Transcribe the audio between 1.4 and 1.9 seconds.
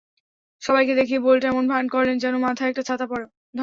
এমন ভান